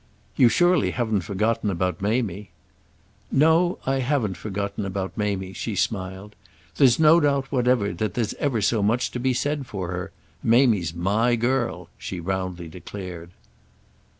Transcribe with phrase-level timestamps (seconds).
[0.35, 2.49] "You surely haven't forgotten about Mamie!"
[3.31, 6.33] "No, I haven't forgotten about Mamie," she smiled.
[6.77, 10.11] "There's no doubt whatever that there's ever so much to be said for her.
[10.41, 13.29] Mamie's my girl!" she roundly declared.